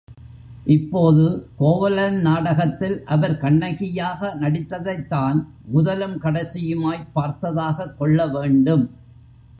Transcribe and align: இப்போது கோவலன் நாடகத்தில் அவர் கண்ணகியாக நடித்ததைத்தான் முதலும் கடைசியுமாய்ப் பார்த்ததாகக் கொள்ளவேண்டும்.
இப்போது 0.65 1.49
கோவலன் 1.57 2.21
நாடகத்தில் 2.21 3.05
அவர் 3.05 3.37
கண்ணகியாக 3.37 4.35
நடித்ததைத்தான் 4.39 5.45
முதலும் 5.65 6.21
கடைசியுமாய்ப் 6.21 7.07
பார்த்ததாகக் 7.15 7.97
கொள்ளவேண்டும். 7.97 8.91